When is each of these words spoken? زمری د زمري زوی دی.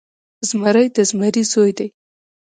زمری 0.49 0.87
د 0.95 0.97
زمري 1.09 1.43
زوی 1.51 1.71
دی. 1.77 1.87